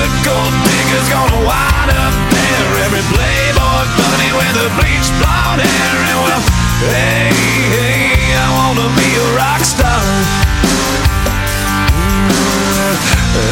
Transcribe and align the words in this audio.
good 0.00 0.24
gold 0.24 0.54
digger's 0.64 1.08
gonna 1.12 1.40
wind 1.44 1.90
up 1.92 2.14
there. 2.32 2.68
Every 2.88 3.04
playboy 3.12 3.84
bunny 4.00 4.30
with 4.38 4.54
the 4.56 4.68
bleach 4.80 5.08
blonde 5.20 5.60
hair. 5.60 5.96
And 6.08 6.18
well, 6.24 6.42
hey, 6.88 7.28
hey, 7.76 8.32
I 8.32 8.48
wanna 8.56 8.88
be 8.96 9.08
a 9.24 9.28
rock 9.36 9.60
star. 9.60 10.00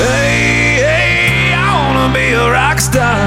Hey, 0.09 0.81
hey, 0.89 1.53
I 1.53 1.69
wanna 1.81 2.09
be 2.17 2.27
a 2.33 2.47
rock 2.51 2.79
star. 2.81 3.21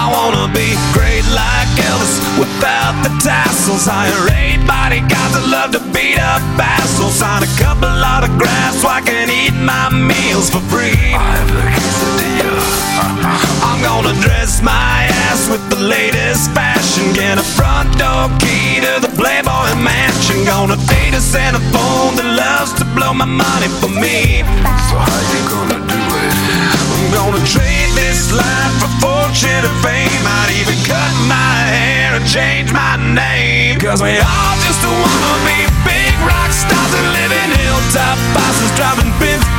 I 0.00 0.04
wanna 0.14 0.46
be 0.54 0.68
great 0.94 1.26
like 1.34 1.68
Elvis 1.90 2.14
without 2.38 2.77
tassels. 3.20 3.86
Hire 3.86 4.30
eight 4.34 4.62
bodyguards 4.66 5.34
that 5.34 5.46
love 5.46 5.70
to 5.74 5.82
beat 5.92 6.18
up 6.18 6.42
assholes. 6.58 7.18
Sign 7.18 7.42
a 7.42 7.50
couple 7.58 7.90
of 7.90 8.02
autographs 8.02 8.82
so 8.82 8.88
I 8.88 9.02
can 9.02 9.30
eat 9.30 9.54
my 9.54 9.90
meals 9.90 10.50
for 10.50 10.62
free. 10.70 10.94
I 11.14 11.38
have 11.38 11.50
the 11.50 11.62
quesadilla. 11.78 12.88
I'm 13.68 13.80
gonna 13.82 14.14
dress 14.22 14.62
my 14.62 15.06
ass 15.28 15.50
with 15.50 15.62
the 15.70 15.78
latest 15.78 16.50
fashion. 16.54 17.12
Get 17.14 17.38
a 17.38 17.46
front 17.46 17.90
door 17.98 18.30
key 18.38 18.80
to 18.82 19.02
the 19.02 19.12
Playboy 19.18 19.74
Mansion. 19.78 20.46
Gonna 20.46 20.78
date 20.86 21.14
a 21.14 21.22
Santa 21.22 21.60
phone 21.74 22.14
that 22.18 22.28
loves 22.38 22.72
to 22.78 22.84
blow 22.94 23.12
my 23.14 23.26
money 23.26 23.68
for 23.82 23.90
me. 23.90 24.42
So 24.90 24.94
how 24.98 25.20
you 25.34 25.42
gonna 25.50 25.80
do 25.86 26.00
it? 26.22 26.32
I'm 26.94 27.06
gonna 27.14 27.42
trade 27.46 27.90
this 27.94 28.32
life 28.32 28.74
for 28.82 29.07
fortune 29.28 29.50
and 29.50 29.84
fame. 29.84 30.24
I'd 30.24 30.56
even 30.56 30.78
cut 30.88 31.12
my 31.28 31.56
hair 31.68 32.16
and 32.16 32.26
change 32.26 32.72
my 32.72 32.96
name. 32.96 33.78
Cause 33.78 34.02
we 34.02 34.16
all 34.16 34.56
just 34.64 34.80
wanna 34.80 35.44
be 35.44 35.68
big 35.84 36.14
rock 36.24 36.50
stars 36.50 36.92
and 36.96 37.08
living 37.12 37.50
hilltop 37.60 38.16
bosses 38.32 38.72
driving 38.76 39.12
15 39.20 39.57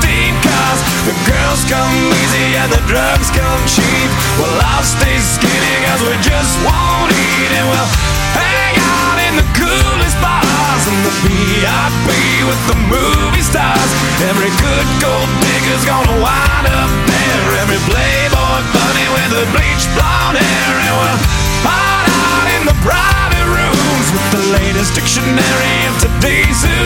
house. 0.69 0.81
The 1.09 1.15
girls 1.25 1.61
come 1.65 1.89
easy 2.13 2.53
and 2.61 2.69
the 2.69 2.81
drugs 2.85 3.33
come 3.33 3.61
cheap. 3.65 4.09
Well, 4.37 4.53
I'll 4.77 4.85
stay 4.85 5.17
skinny 5.17 5.75
cause 5.89 6.01
we 6.05 6.13
just 6.21 6.53
won't 6.61 7.09
eat. 7.09 7.49
And 7.57 7.65
we'll 7.65 7.91
hang 8.37 8.75
out 8.77 9.17
in 9.25 9.33
the 9.41 9.47
coolest 9.57 10.17
bars 10.21 10.83
and 10.85 10.99
the 11.01 11.13
VIP 11.25 12.07
with 12.45 12.61
the 12.69 12.77
movie 12.85 13.45
stars. 13.45 13.91
Every 14.29 14.53
good 14.61 14.87
gold 15.01 15.29
digger's 15.41 15.85
gonna 15.89 16.17
wind 16.21 16.65
up 16.69 16.91
there. 17.09 17.45
Every 17.65 17.81
playboy 17.89 18.61
bunny 18.73 19.07
with 19.15 19.31
the 19.33 19.45
bleach 19.53 19.85
blonde 19.97 20.37
hair. 20.37 20.73
And 20.85 20.93
we'll 20.93 21.48
hide 21.65 22.09
out 22.09 22.47
in 22.55 22.63
the 22.67 22.77
private 22.83 23.47
rooms 23.47 24.07
with 24.13 24.27
the 24.31 24.43
latest 24.55 24.95
dictionary 24.95 25.77
of 25.89 25.95
today's 25.99 26.61
who. 26.63 26.79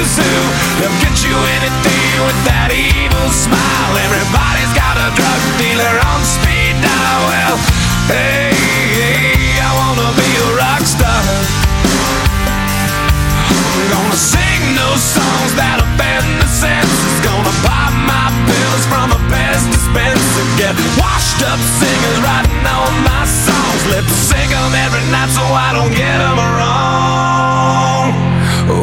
They'll 0.79 0.99
get 1.01 1.15
you 1.25 1.35
anything 1.57 2.13
with 2.25 2.39
that 2.45 2.69
evil 2.73 3.29
smile. 3.33 3.93
Everybody's 3.97 4.73
got 4.77 4.95
a 4.99 5.09
drug 5.17 5.41
dealer 5.57 5.95
on 6.11 6.19
speed 6.25 6.75
dial. 6.81 7.21
Well, 7.29 7.57
hey, 8.13 8.53
hey 8.53 9.57
I 9.57 9.69
wanna 9.73 10.09
be 10.17 10.29
a 10.37 10.47
rock 10.59 10.83
star. 10.85 11.21
Gonna 13.89 14.17
sing 14.17 14.63
those 14.77 15.03
songs 15.03 15.51
that 15.57 15.81
offend 15.81 16.27
the 16.41 16.49
senses. 16.49 17.15
Gonna 17.25 17.53
dispenser. 20.33 20.57
Get 20.57 20.75
washed 20.99 21.41
up 21.43 21.59
singers 21.59 22.19
writing 22.21 22.65
all 22.65 22.91
my 23.05 23.25
songs. 23.25 23.81
Lip 23.89 24.05
them 24.05 24.73
every 24.85 25.01
night 25.11 25.29
so 25.29 25.41
I 25.41 25.73
don't 25.73 25.93
get 25.93 26.17
them 26.17 26.37
wrong. 26.37 28.13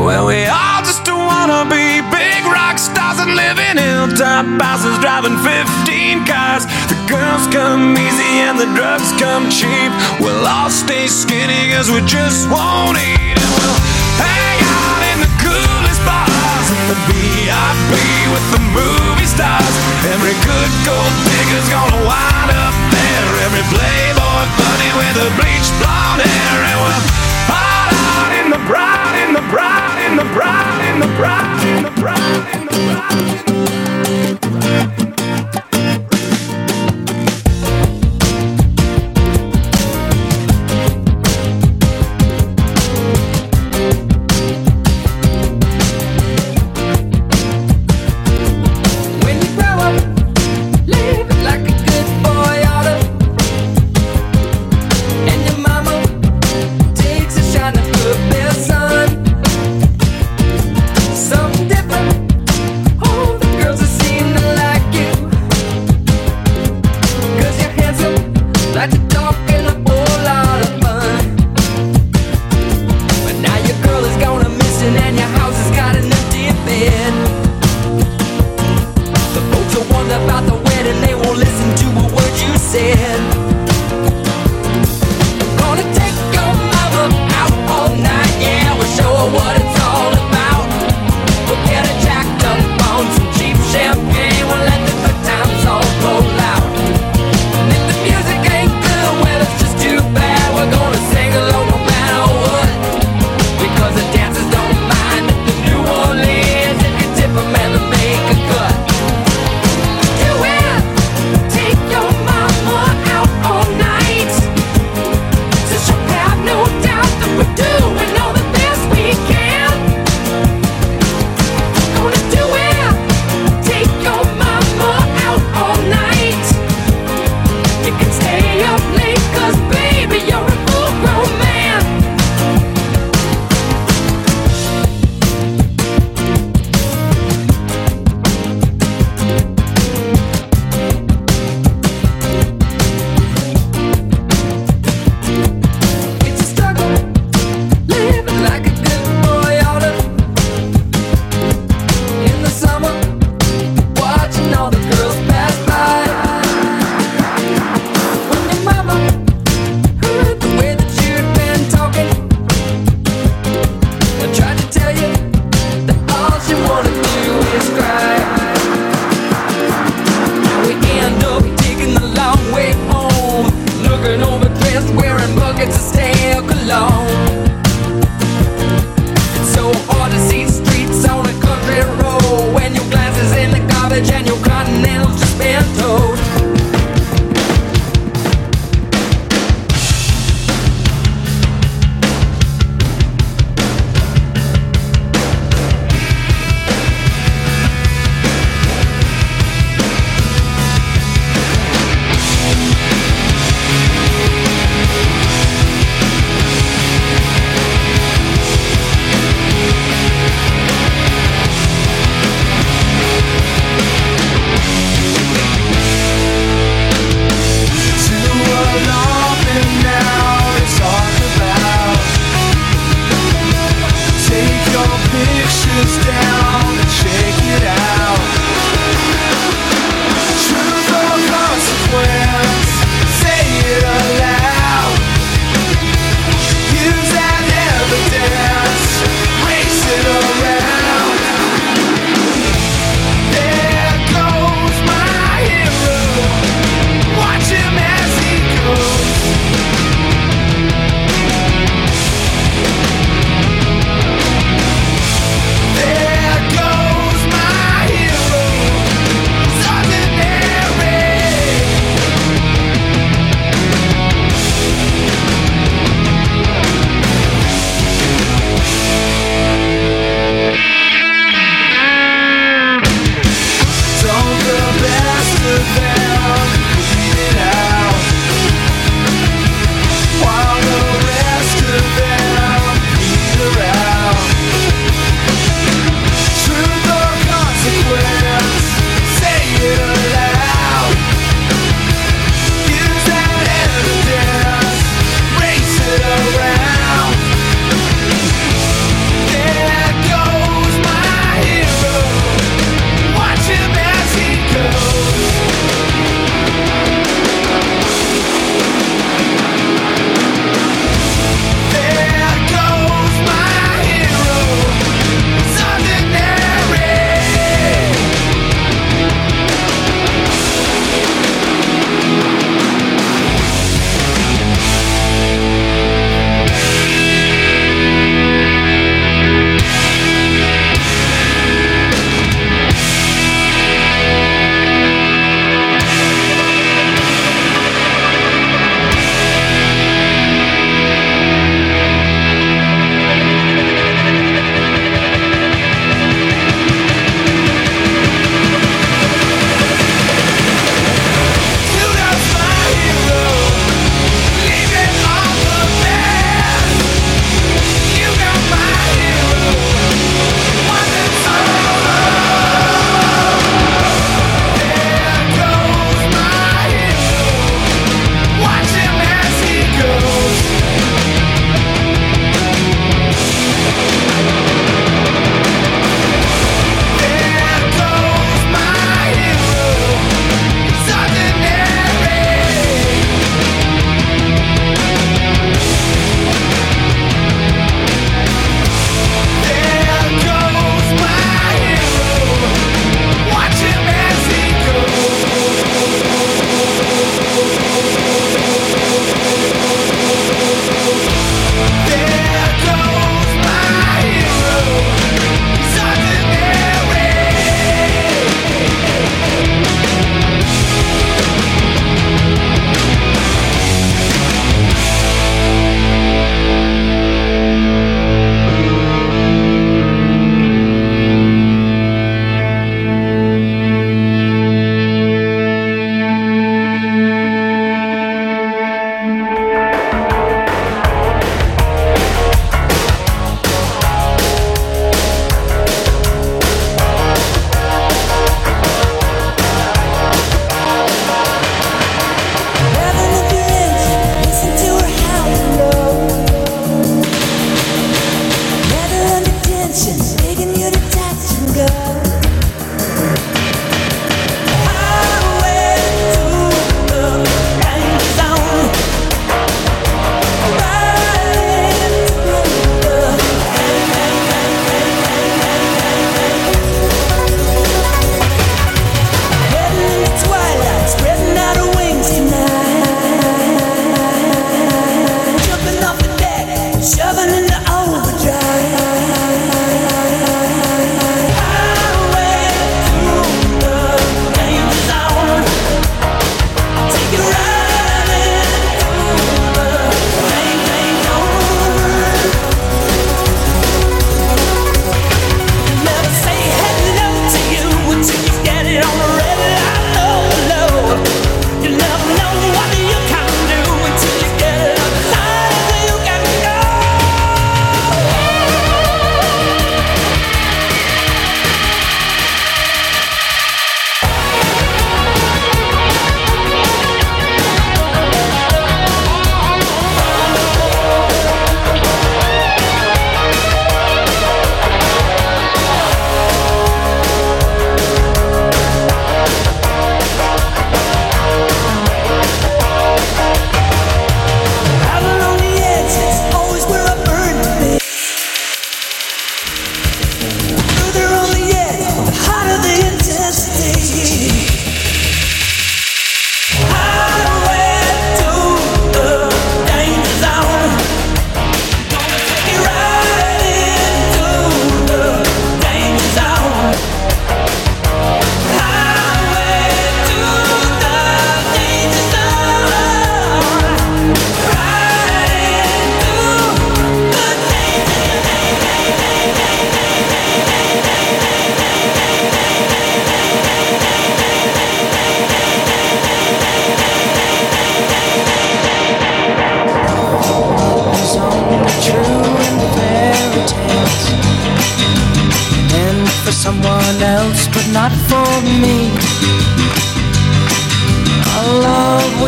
Well, 0.04 0.26
we 0.26 0.47
all 0.47 0.83
just 0.83 1.07
wanna 1.09 1.64
be 1.69 2.00
big 2.11 2.45
rock 2.47 2.78
stars 2.78 3.19
and 3.21 3.35
live 3.35 3.59
in 3.59 3.76
hilltop 3.76 4.47
houses, 4.61 4.99
driving 4.99 5.38
15 5.38 6.25
cars. 6.26 6.66
The 6.88 6.99
girls 7.09 7.47
come 7.49 7.97
easy 7.97 8.33
and 8.47 8.59
the 8.59 8.69
drugs 8.76 9.12
come 9.19 9.49
cheap. 9.50 9.92
We'll 10.21 10.47
all 10.47 10.71
stay 10.71 11.07
skinny 11.07 11.73
cause 11.73 11.90
we 11.90 12.00
just 12.07 12.49
won't 12.50 12.99
eat. 12.99 13.37
And 13.40 13.50
we'll 13.57 13.80
hang 14.21 14.59
out 14.61 15.02
in 15.12 15.19
the 15.25 15.33
coolest 15.45 16.02
bars 16.04 16.69
in 16.75 16.83
the 16.92 16.99
VIP 17.09 17.92
with 18.35 18.47
the 18.52 18.62
movie 18.76 19.20
stars. 19.41 19.77
Every 20.13 20.37
good 20.45 20.73
gold 20.85 21.15
digger's 21.25 21.69
gonna 21.73 22.01
wind 22.05 22.51
up 22.53 22.75
there. 22.93 23.29
Every 23.49 23.65
playboy 23.73 24.45
bunny 24.61 24.91
with 25.01 25.17
a 25.25 25.29
bleached 25.41 25.73
blonde 25.81 26.21
hair. 26.21 26.57
And 26.69 26.79
we'll 26.85 27.05
hide 27.49 27.97
out 28.13 28.33
in 28.41 28.47
the 28.53 28.61
bride, 28.69 29.17
in 29.25 29.33
the 29.33 29.45
bride, 29.49 29.99
in 30.07 30.13
the 30.21 30.29
bride, 30.37 30.81
in 30.93 30.97
the 31.01 31.11
bride, 31.17 31.61
in 31.73 31.83
the 31.85 31.93
bride, 31.97 32.45
in 32.53 32.63
the 32.69 32.75
bride. 32.77 33.21
In 34.21 34.37
the 34.37 34.49
bride. 35.01 35.10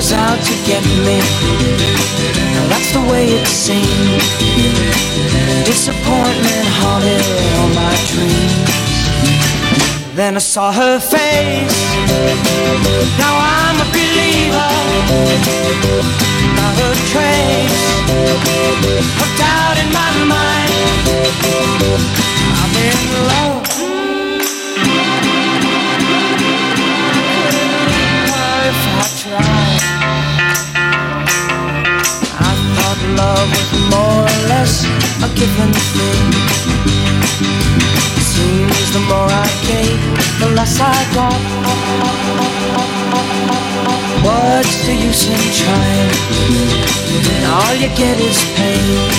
was 0.02 0.12
out 0.12 0.40
to 0.42 0.54
get 0.66 0.82
me. 1.06 1.18
Now 2.54 2.66
that's 2.72 2.90
the 2.92 3.04
way 3.10 3.24
it 3.38 3.46
seems. 3.46 4.24
Disappointment 5.64 6.66
haunted 6.80 7.22
all 7.58 7.70
my 7.82 7.94
dreams. 8.10 8.96
Then 10.16 10.34
I 10.34 10.42
saw 10.54 10.72
her 10.72 10.98
face. 10.98 11.80
Now 13.22 13.34
I'm 13.54 13.78
a 13.86 13.88
believer. 13.96 14.72
Not 16.58 16.76
a 16.88 16.92
trace 17.12 17.84
of 19.22 19.30
doubt 19.42 19.76
in 19.82 19.88
my 20.00 20.10
mind. 20.34 20.72
I'm 22.60 22.74
in 22.88 22.98
love. 23.30 23.61
love 33.16 33.48
was 33.56 33.70
more 33.94 34.22
or 34.22 34.38
less 34.52 34.84
a 35.26 35.28
given 35.38 35.72
thing. 35.94 36.30
Seems 38.32 38.88
the 38.92 39.00
more 39.10 39.28
I 39.28 39.48
gave, 39.68 40.00
the 40.40 40.48
less 40.56 40.80
I 40.80 40.98
got. 41.14 41.40
What's 44.26 44.76
the 44.86 44.94
use 44.94 45.24
in 45.28 45.42
trying? 45.60 46.12
when 47.24 47.42
all 47.50 47.74
you 47.74 47.88
get 47.96 48.18
is 48.20 48.38
pain. 48.56 49.10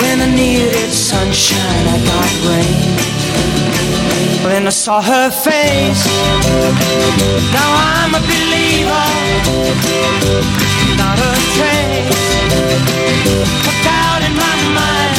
When 0.00 0.20
I 0.20 0.26
needed 0.34 0.92
sunshine, 0.92 1.86
I 1.94 1.98
got 2.10 2.30
rain. 2.48 2.96
When 4.44 4.66
I 4.66 4.70
saw 4.70 5.00
her 5.00 5.30
face, 5.30 6.04
now 7.56 7.70
I'm 7.94 8.14
a 8.14 8.20
believer 8.30 10.71
not 11.02 11.18
a 11.18 11.32
trace 11.56 12.24
Hooked 13.66 13.88
out 14.02 14.22
in 14.28 14.34
my 14.42 14.56
mind. 14.78 15.16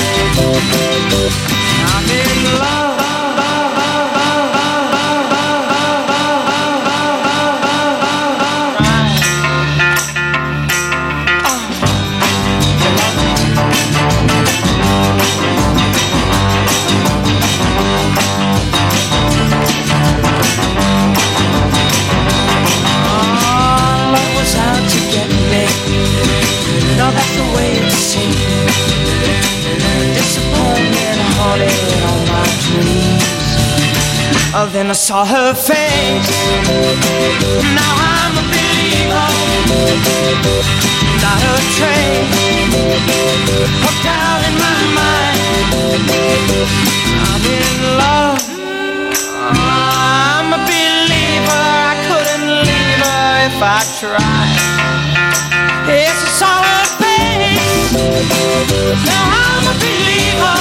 I'm 1.91 2.05
in 2.21 2.59
love 2.61 2.92
that's 27.15 27.35
the 27.37 27.47
way 27.55 27.69
it 27.81 27.91
seems. 27.91 28.37
Disappointment 30.17 31.19
haunted 31.37 31.77
all 32.07 32.21
my 32.33 32.47
dreams. 32.65 33.23
Oh, 34.55 34.67
then 34.71 34.89
I 34.89 34.93
saw 34.93 35.25
her 35.25 35.53
face. 35.53 36.29
Now 37.79 37.93
I'm 38.13 38.33
a 38.37 38.45
believer. 38.53 39.29
Not 41.23 41.41
a 41.53 41.55
trace. 41.77 42.37
Hooked 43.83 44.05
out 44.05 44.41
in 44.47 44.55
my 44.65 44.79
mind. 44.99 45.39
I'm 47.27 47.43
in 47.59 47.73
love. 48.01 48.41
I'm 49.57 50.49
a 50.53 50.61
believer. 50.69 51.61
I 51.89 51.95
couldn't 52.07 52.47
leave 52.67 53.01
her 53.05 53.27
if 53.49 53.57
I 53.61 53.79
tried. 53.99 54.52
Now 59.05 59.23
I'm 59.41 59.65
a 59.67 59.73
believer. 59.81 60.57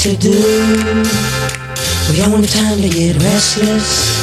To 0.00 0.16
do. 0.16 0.30
We 2.08 2.16
don't 2.16 2.32
have 2.32 2.48
time 2.48 2.80
to 2.80 2.88
get 2.88 3.20
restless. 3.20 4.16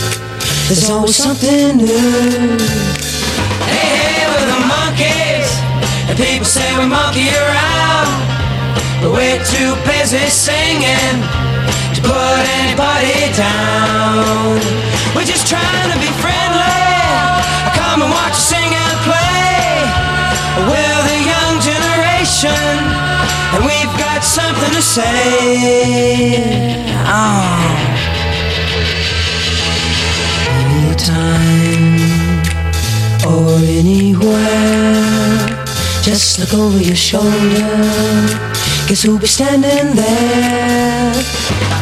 There's 0.65 0.89
always 0.89 1.15
something 1.15 1.78
new. 1.78 2.57
Hey, 3.61 3.93
hey, 3.93 4.25
we're 4.25 4.47
the 4.49 4.57
Monkees, 4.65 5.45
and 6.09 6.17
people 6.17 6.49
say 6.49 6.65
we 6.82 6.89
monkey 6.89 7.30
around. 7.30 8.09
But 9.05 9.13
we're 9.13 9.38
too 9.45 9.78
busy 9.86 10.25
singing 10.34 11.21
to 11.93 12.01
put 12.01 12.41
anybody 12.57 13.30
down. 13.38 14.57
We're 15.13 15.30
just 15.30 15.45
trying 15.45 15.89
to 15.93 15.97
be 16.01 16.09
friendly. 16.17 16.89
Come 17.78 18.01
and 18.01 18.09
watch 18.09 18.34
us 18.34 18.49
sing 18.49 18.65
and 18.65 18.97
play. 19.05 19.86
We're 20.73 21.01
the 21.05 21.19
young 21.21 21.61
generation, 21.61 22.65
and 23.53 23.61
we've 23.61 23.97
got 24.18 24.26
something 24.26 24.72
to 24.72 24.82
say. 24.82 26.41
Oh. 27.05 27.45
Anytime 30.74 32.01
or 33.30 33.61
anywhere, 33.82 34.18
just 36.01 36.39
look 36.39 36.53
over 36.55 36.82
your 36.82 36.95
shoulder. 36.95 37.30
Guess 38.88 39.03
who'll 39.03 39.20
be 39.20 39.28
standing 39.28 39.95
there? 39.95 41.13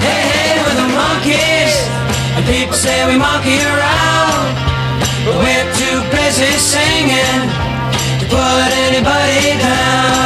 Hey, 0.03 0.19
hey, 0.31 0.59
we're 0.59 0.75
the 0.75 0.87
Monkees, 0.91 1.75
and 2.35 2.43
people 2.51 2.75
say 2.75 2.97
we 3.07 3.17
monkey 3.17 3.59
around. 3.63 4.47
But 5.23 5.35
we're 5.39 5.69
too 5.79 5.97
busy 6.11 6.51
singing 6.59 7.47
to 8.19 8.25
put 8.27 8.71
anybody 8.87 9.57
down. 9.63 10.24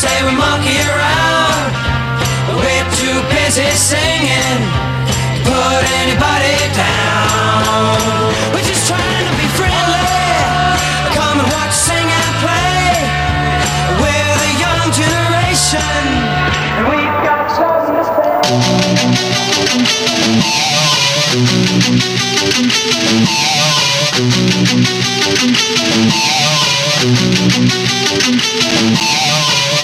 Say 0.00 0.24
we 0.24 0.32
monkey 0.32 0.80
around. 0.80 1.76
We're 2.56 2.88
too 2.96 3.20
busy 3.36 3.68
singing 3.76 4.60
to 5.36 5.40
put 5.44 5.84
anybody 6.00 6.56
down. 6.72 8.00
We're 8.48 8.64
just 8.64 8.88
trying 8.88 9.24
to 9.28 9.34
be 9.36 9.44
friendly. 9.60 10.16
Come 11.12 11.44
and 11.44 11.48
watch, 11.52 11.76
sing 11.76 12.08
and 12.08 12.32
play. 12.40 12.96
We're 14.00 14.36
the 14.40 14.52
young 14.64 14.88
generation, 14.88 15.92
and 16.80 16.88
we've 16.88 17.18
got 17.20 17.52
something 17.52 18.00
to 18.00 18.04
say. 18.16 18.40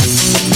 It's 0.09 0.56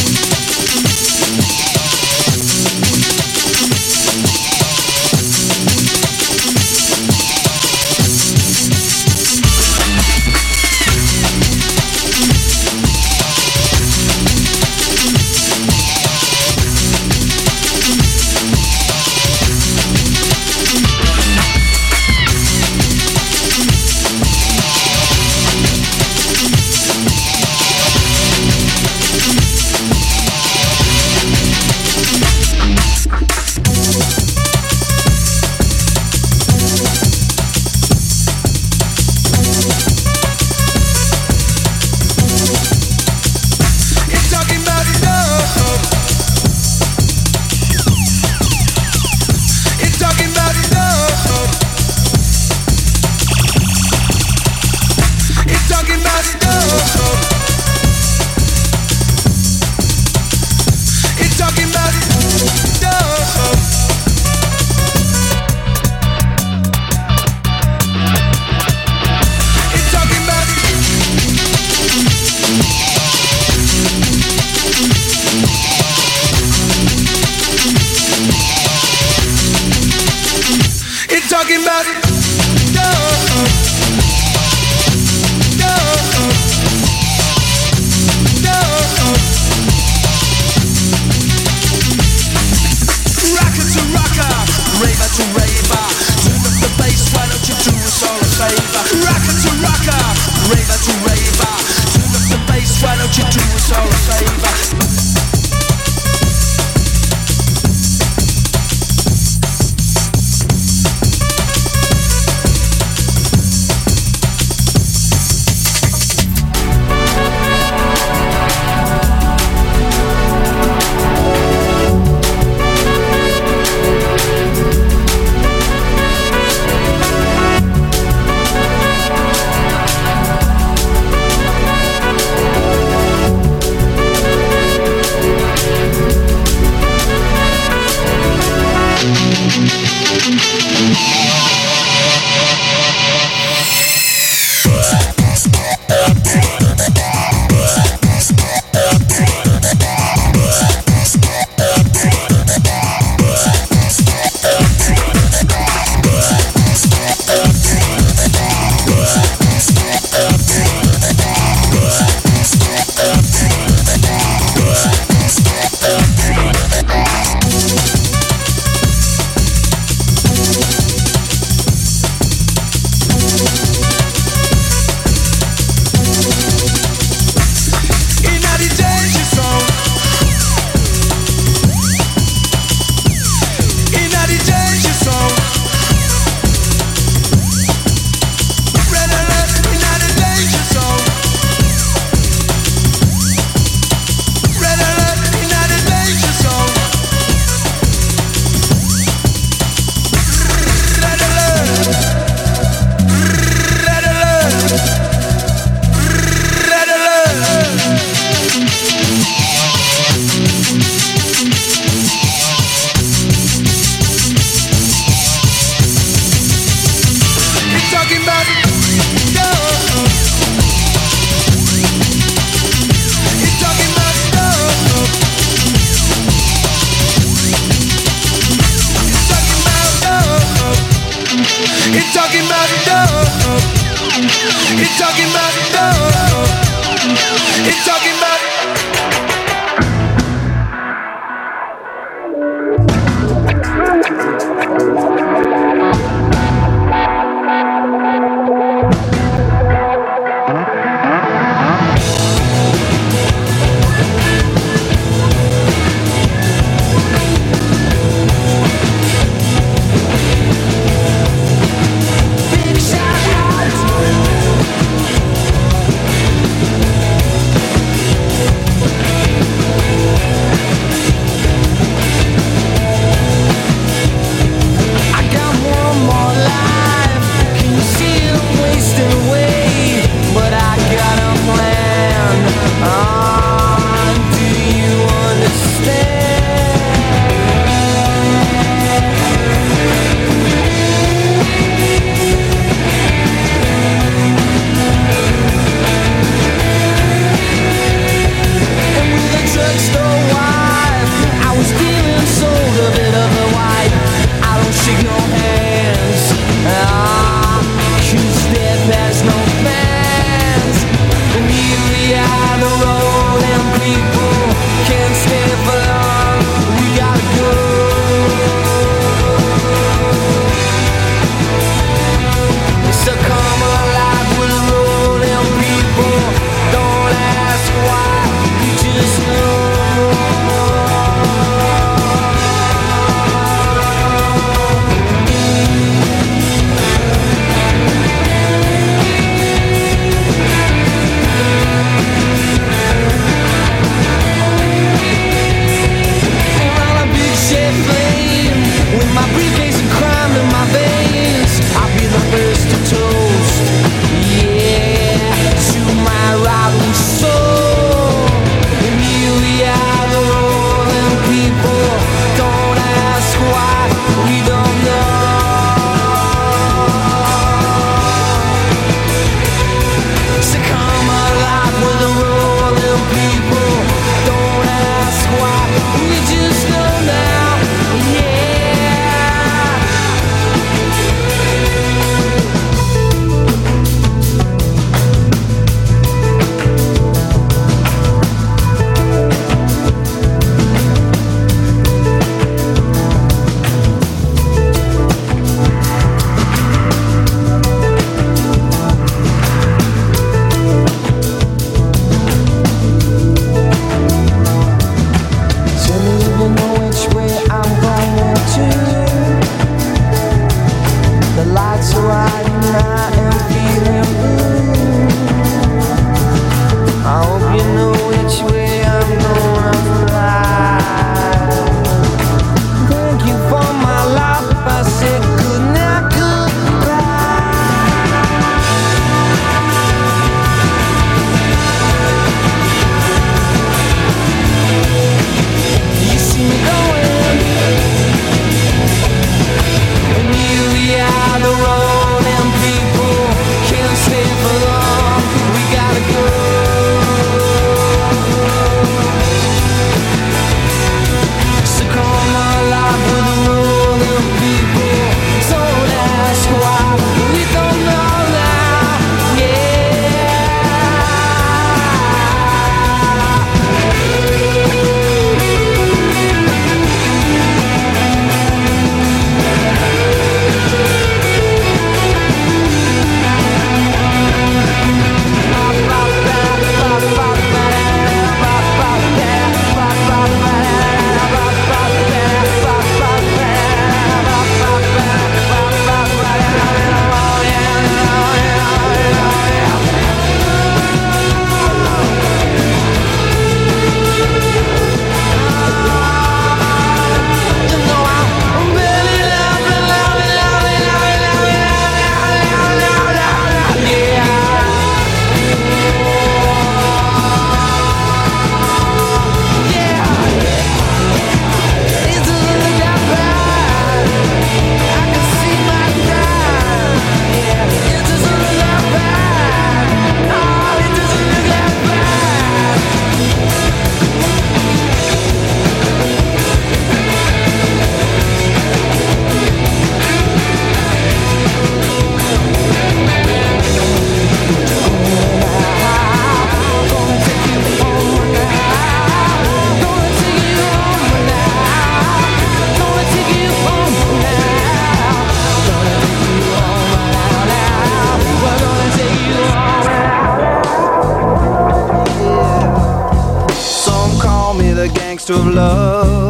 of 555.31 555.47
love. 555.47 556.30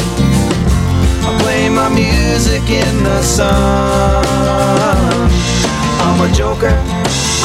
I 1.23 1.37
play 1.41 1.69
my 1.69 1.89
music 1.89 2.63
in 2.69 3.03
the 3.03 3.21
sun. 3.21 4.25
I'm 6.03 6.19
a 6.21 6.33
joker, 6.33 6.75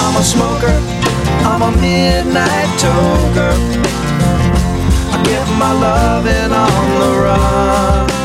I'm 0.03 0.17
a 0.17 0.23
smoker, 0.23 0.75
I'm 1.45 1.63
a 1.63 1.71
midnight 1.81 2.71
toker. 2.81 3.53
I 5.13 5.23
get 5.25 5.47
my 5.59 5.73
loving 5.73 6.53
on 6.53 7.01
the 7.01 7.11
run. 7.25 8.16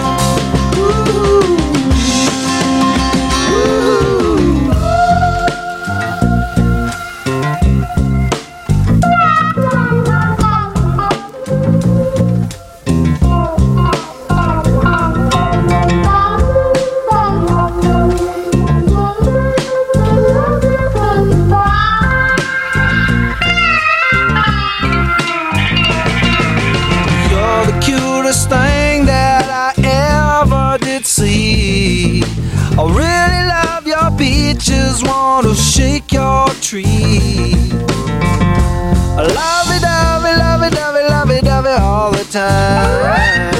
Time. 42.31 43.51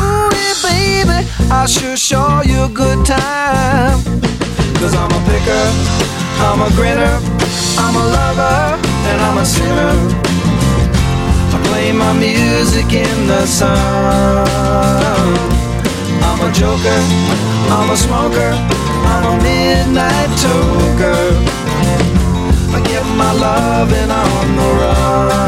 Ooh, 0.00 0.32
yeah, 0.32 0.56
baby, 0.64 1.28
I 1.52 1.66
sure 1.68 1.96
show 1.98 2.40
you 2.40 2.64
a 2.64 2.68
good 2.68 3.04
time. 3.04 4.00
Cause 4.80 4.94
I'm 4.96 5.12
a 5.12 5.20
picker, 5.28 5.64
I'm 6.48 6.62
a 6.64 6.70
grinner, 6.72 7.20
I'm 7.76 7.94
a 7.94 8.04
lover, 8.16 8.80
and 9.08 9.20
I'm 9.20 9.36
a 9.36 9.44
sinner. 9.44 9.92
I 11.52 11.56
play 11.68 11.92
my 11.92 12.12
music 12.14 12.90
in 12.92 13.26
the 13.26 13.44
sun. 13.44 13.68
I'm 16.24 16.40
a 16.40 16.50
joker, 16.52 17.00
I'm 17.76 17.90
a 17.90 17.96
smoker, 17.96 18.50
I'm 19.12 19.24
a 19.28 19.42
midnight 19.44 20.30
toker. 20.40 21.20
I 22.72 22.80
get 22.80 23.04
my 23.16 23.32
loving 23.32 24.10
on 24.10 24.56
the 24.56 24.68
run. 24.80 25.47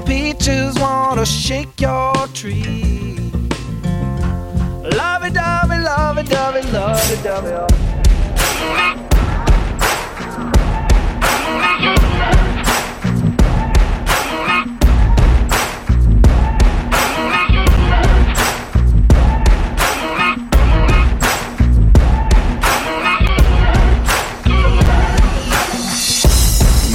peaches, 0.11 0.77
wanna 0.77 1.25
shake 1.25 1.79
your 1.79 2.13
tree. 2.33 3.15
Love 4.99 5.23
it, 5.23 5.33
dovey, 5.33 5.77
love 5.77 6.17
it, 6.17 6.27
dovey, 6.27 6.61
love 6.73 7.11
it, 7.13 7.23
dovey. 7.23 7.51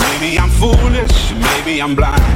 Maybe 0.03 0.39
I'm 0.39 0.51
foolish, 0.51 1.33
maybe 1.33 1.81
I'm 1.81 1.95
blind. 1.95 2.36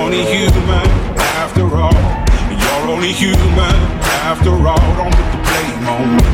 only 0.00 0.24
human 0.24 0.86
after 1.36 1.64
all. 1.76 1.92
You're 2.60 2.88
only 2.88 3.12
human 3.12 3.76
after 4.24 4.50
all. 4.50 4.88
Don't 4.96 5.14
put 5.14 5.28
the 5.32 5.40
blame 5.46 5.86
on 5.94 6.06
me. 6.16 6.28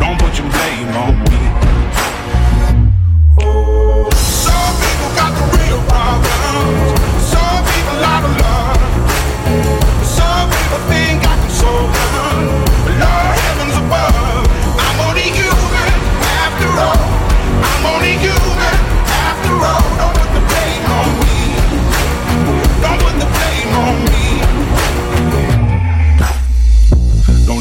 Don't 0.00 0.18
put 0.22 0.32
your 0.38 0.48
blame 0.54 0.94
on 1.04 1.14
me. 1.30 1.40
Some 4.46 4.74
people 4.84 5.10
got 5.18 5.32
the 5.38 5.44
real 5.56 5.80
problems. 5.90 7.00
Some 7.32 7.62
people 7.70 7.96
love. 8.06 8.24
Some 10.18 10.46
people 10.54 10.80
think 10.90 11.22
can 11.22 11.50
solve. 11.50 11.90
Lord, 13.02 13.36
heavens 13.46 13.76
above. 13.82 14.46
I'm 14.86 14.98
only 15.08 15.28
human 15.38 15.90
after 16.44 16.70
all. 16.86 17.02
I'm 17.66 17.86
only 17.94 18.14
human. 18.22 18.41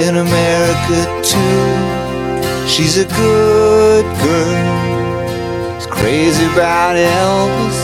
In 0.00 0.16
America 0.16 1.00
too. 1.22 2.66
She's 2.66 2.96
a 2.96 3.04
good 3.04 4.04
girl. 4.24 5.78
She's 5.78 5.86
crazy 5.86 6.44
about 6.54 6.96
Elvis. 6.96 7.78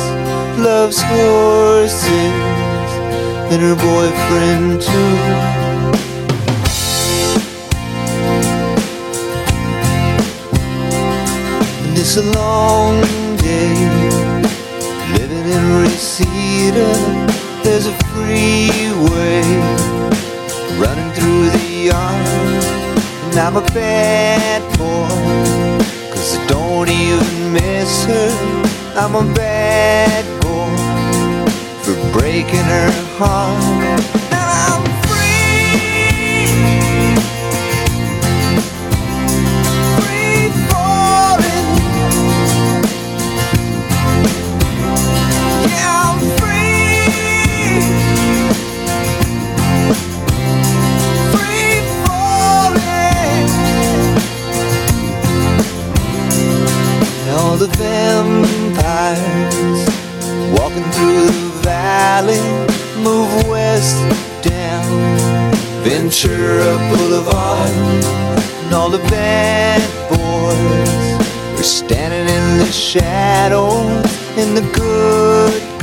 Loves 0.59 0.99
horses 1.03 2.07
and 3.53 3.61
her 3.61 3.77
boyfriend 3.77 4.81
too. 4.81 5.17
And 11.85 11.99
it's 11.99 12.17
a 12.17 12.23
long 12.23 13.01
day 13.37 13.75
living 15.13 15.47
in 15.57 15.83
Reseda. 15.83 16.91
There's 17.63 17.87
a 17.87 17.95
freeway 18.05 19.87
running 20.79 21.13
through 21.13 21.51
the 21.51 21.67
yard. 21.89 22.65
And 23.25 23.39
I'm 23.39 23.57
a 23.57 23.67
bad 23.73 24.63
boy, 24.79 25.09
cause 26.13 26.37
I 26.39 26.47
don't 26.47 26.89
even 26.89 27.53
miss 27.53 28.05
her. 28.05 28.31
I'm 28.97 29.15
a 29.15 29.35
bad 29.35 30.25
boy 30.43 30.77
for 31.83 32.19
breaking 32.19 32.67
her 32.77 32.91
heart. 33.19 34.16
The 57.67 57.77
vampires 57.79 59.19
walking 60.59 60.85
through 60.93 61.27
the 61.27 61.33
valley 61.63 62.41
move 63.03 63.49
west 63.49 63.97
down 64.43 64.87
Ventura 65.83 66.77
Boulevard. 66.91 67.71
And 68.65 68.75
all 68.75 68.91
the 68.91 69.05
bad 69.11 69.81
boys 70.09 71.59
are 71.59 71.63
standing 71.63 72.29
in 72.35 72.59
the 72.59 72.71
shadows, 72.73 74.05
and 74.37 74.57
the 74.57 74.67
good 74.73 75.76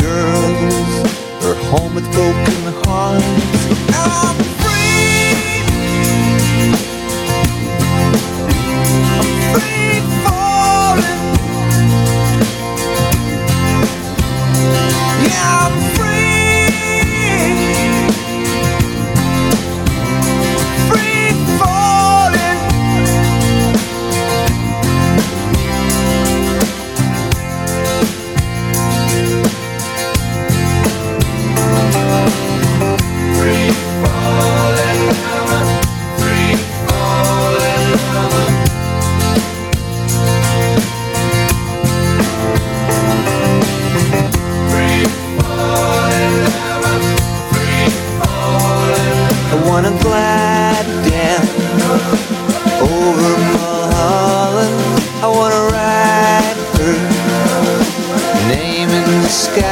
name 58.85 59.03
in 59.03 59.21
the 59.21 59.29
sky. 59.29 59.63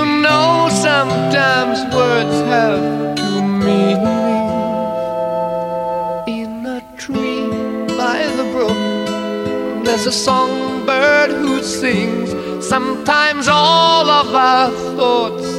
you 0.00 0.22
know 0.22 0.68
sometimes 0.70 1.78
words 1.94 2.36
have 2.54 3.16
two 3.16 3.42
meanings. 3.42 4.08
In 6.26 6.64
a 6.64 6.80
tree 6.96 7.46
by 8.00 8.18
the 8.38 8.46
brook, 8.54 9.84
there's 9.84 10.06
a 10.06 10.12
songbird 10.12 11.30
who 11.30 11.62
sings. 11.62 12.30
Sometimes 12.66 13.46
all 13.48 14.08
of 14.08 14.34
our 14.34 14.70
thoughts 14.96 15.49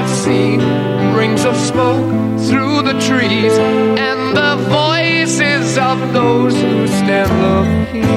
I 0.00 0.02
have 0.02 0.16
seen 0.16 0.60
rings 1.14 1.44
of 1.44 1.54
smoke 1.58 2.08
through 2.48 2.80
the 2.84 2.98
trees, 3.06 3.52
and 3.98 4.34
the 4.34 4.56
voices 4.70 5.76
of 5.76 6.14
those 6.14 6.54
who 6.54 6.86
stand 6.86 7.30
looking. 7.44 8.08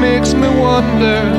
Makes 0.00 0.34
me 0.34 0.48
wonder. 0.60 1.37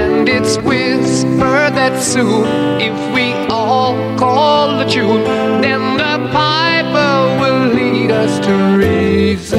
And 0.00 0.28
it's 0.28 0.56
whispered 0.58 1.74
that 1.74 2.02
soon, 2.02 2.46
if 2.80 3.14
we 3.14 3.32
all 3.48 3.94
call 4.18 4.78
the 4.78 4.84
tune, 4.84 5.24
then 5.62 5.96
the 5.96 6.28
piper 6.32 7.38
will 7.40 7.66
lead 7.72 8.10
us 8.10 8.38
to 8.46 8.52
reason. 8.76 9.58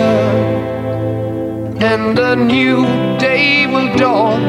And 1.82 2.20
a 2.20 2.36
new 2.36 2.86
day 3.18 3.66
will 3.68 3.96
dawn 3.96 4.42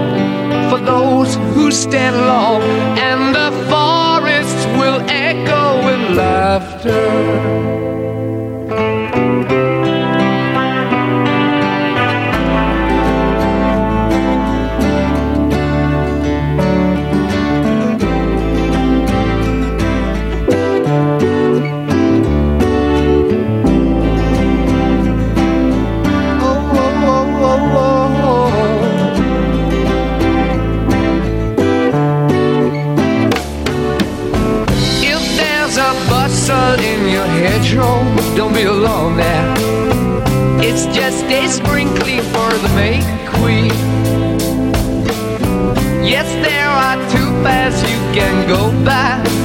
for 0.69 0.79
those 0.79 1.37
who 1.55 1.71
stand 1.71 2.17
long, 2.17 2.63
and 2.99 3.35
the 3.35 3.51
forests 3.71 4.67
will 4.79 5.01
echo 5.09 5.85
with 5.85 6.17
laughter. 6.17 6.50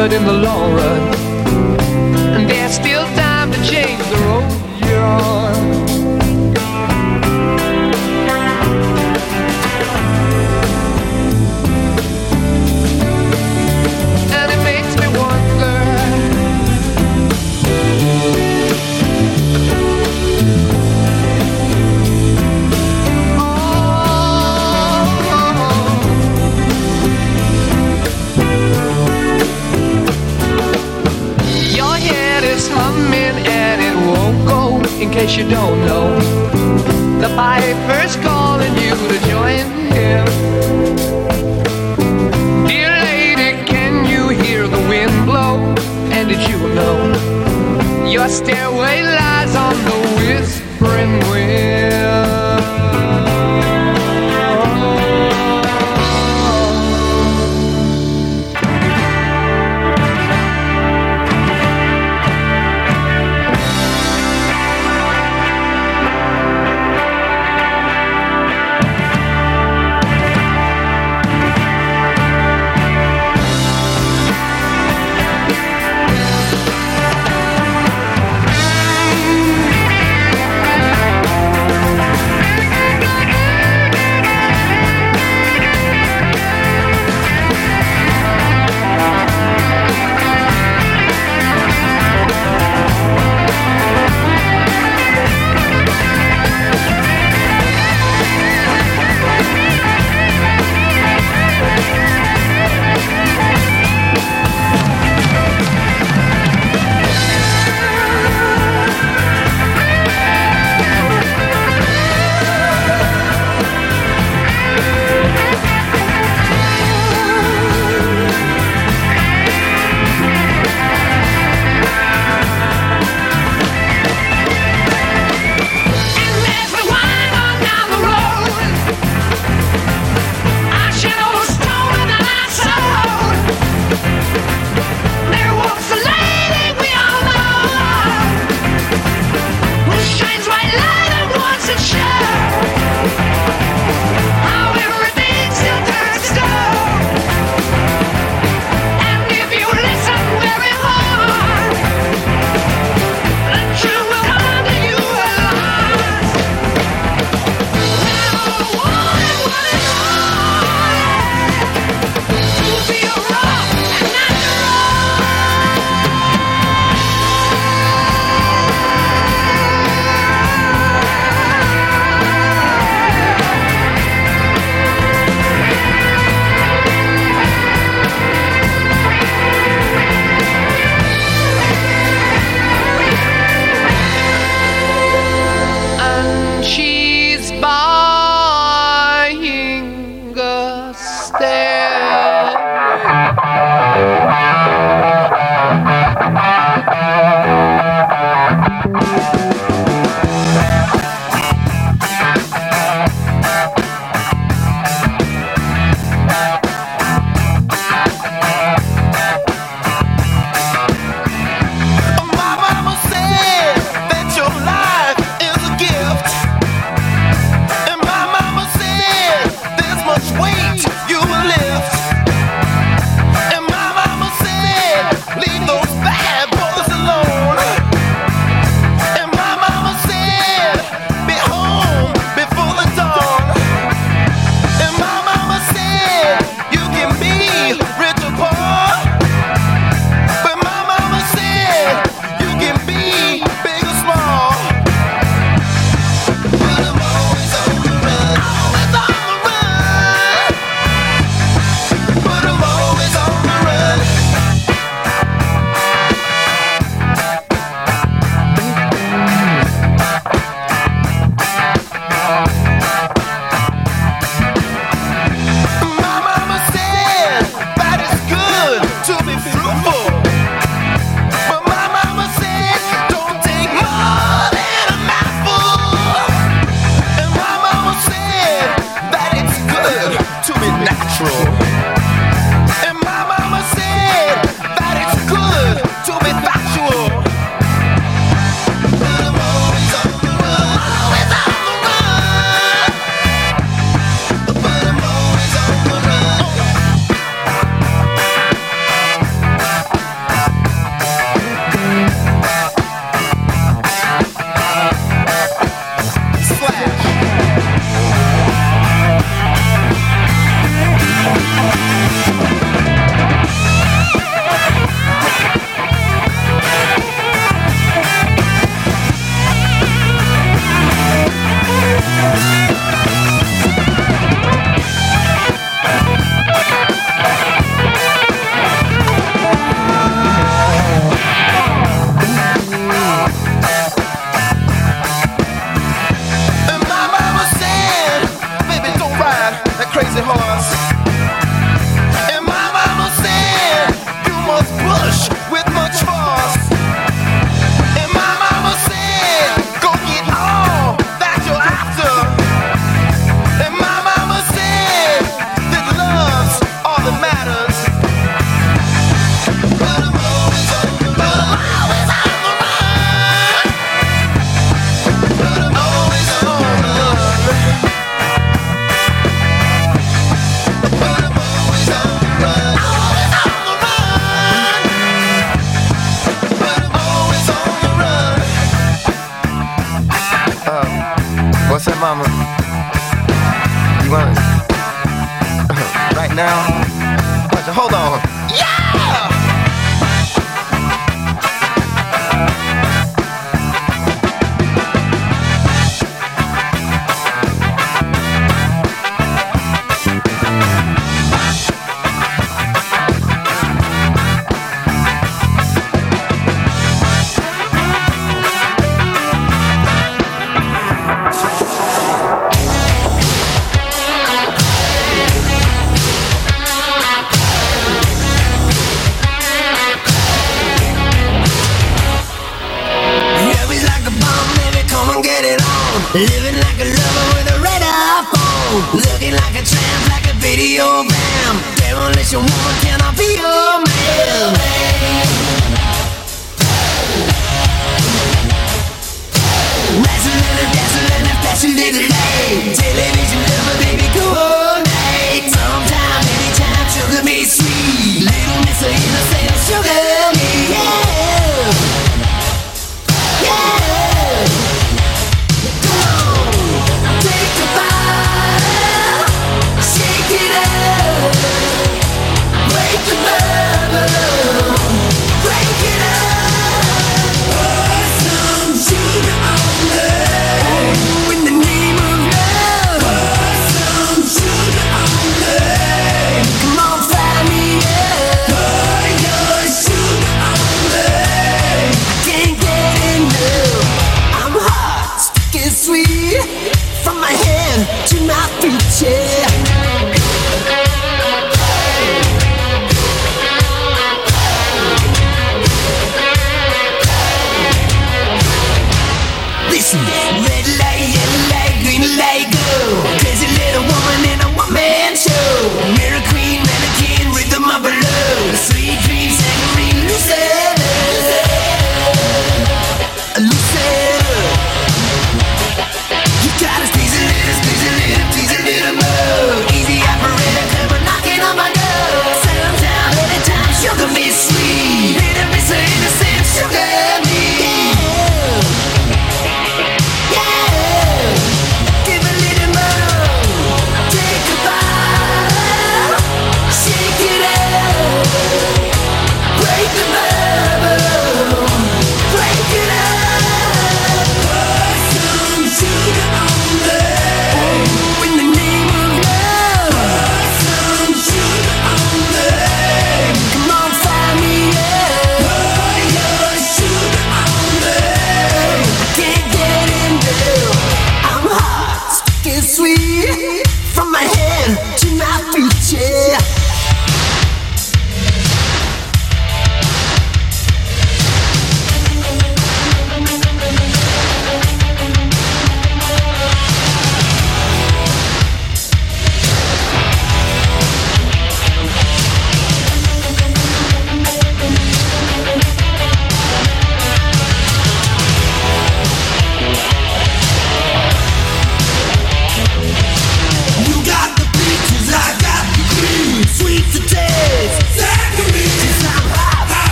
But 0.00 0.14
in 0.14 0.24
the 0.24 0.32
long 0.32 0.72
run, 0.72 1.29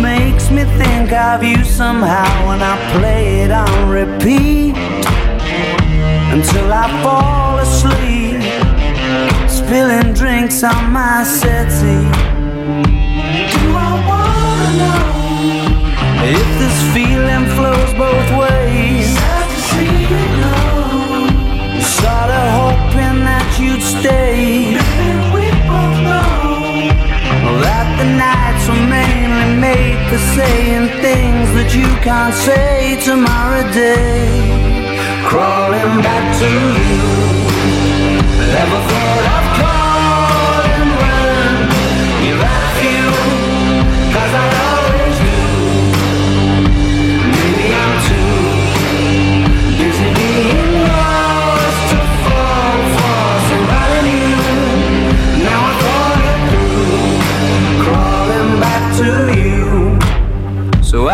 makes 0.00 0.50
me 0.50 0.64
think 0.78 1.12
of 1.12 1.42
you 1.42 1.64
somehow 1.64 2.48
when 2.48 2.60
I 2.62 2.76
play 2.96 3.42
it 3.42 3.50
on 3.50 3.88
repeat 3.88 4.74
until 6.34 6.72
I 6.72 6.86
fall 7.02 7.58
asleep, 7.58 8.42
spilling 9.48 10.12
drinks 10.14 10.62
on 10.62 10.92
my 10.92 11.24
settee. 11.24 12.10
Do 13.54 13.66
I 13.76 13.92
wanna 14.10 14.68
know 14.80 15.04
if 16.38 16.48
this 16.60 16.78
feeling 16.94 17.46
flows 17.56 17.92
both 17.94 18.28
ways? 18.42 19.06
Sad 19.18 19.46
to 19.50 19.60
see 19.70 19.94
you 20.12 20.24
go. 20.40 20.56
Sorta 21.98 22.42
hoping 22.60 23.18
that 23.28 23.48
you'd 23.60 23.82
stay. 23.82 24.74
we 25.34 25.44
both 25.70 25.98
know 26.10 26.34
that 27.62 27.86
the 27.98 28.08
nights 28.16 28.53
mainly 29.74 30.08
for 30.08 30.18
saying 30.18 30.88
things 31.02 31.48
that 31.56 31.74
you 31.74 31.86
can't 32.02 32.34
say 32.34 32.98
tomorrow 33.02 33.62
day. 33.72 34.28
Crawling 35.28 36.02
back 36.02 36.24
to 36.40 36.50
you. 36.78 37.02
Never 38.54 38.80
thought 38.90 39.24
of 39.36 39.44
calling 39.60 40.90
when 41.02 41.54
you 42.24 42.34
left 42.44 42.78
you. 42.88 43.04
Cause 44.14 44.34
I 44.34 44.53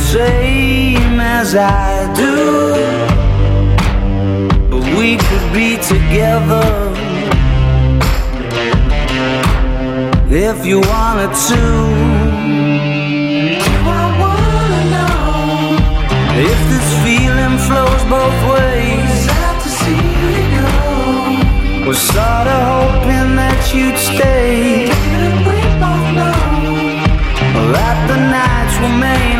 same 0.00 1.20
as 1.20 1.54
I 1.54 2.12
do 2.14 2.40
we 5.00 5.16
could 5.16 5.52
be 5.54 5.76
together 5.92 6.68
if 10.30 10.66
you 10.66 10.78
wanted 10.92 11.32
to. 11.48 11.62
I 13.98 14.04
wanna 14.22 14.82
know 14.94 15.20
if 16.50 16.58
this 16.72 16.88
feeling 17.04 17.56
flows 17.66 18.02
both 18.14 18.38
ways? 18.52 19.10
Sad 19.26 19.56
to 19.64 19.70
see 19.80 20.02
you 20.22 20.42
go. 20.56 21.88
Was 21.88 21.98
sorta 22.12 22.58
hoping 22.72 23.30
that 23.40 23.60
you'd 23.74 23.98
stay. 24.10 24.86
Didn't 25.12 25.40
we 25.48 25.58
both 25.82 26.06
know 26.18 26.40
that 27.74 27.96
the 28.10 28.18
nights 28.36 28.76
were 28.82 28.96
made 29.08 29.39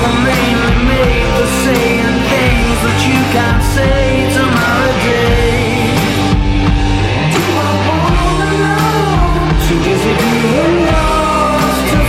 for 0.00 0.12
me 0.24 0.49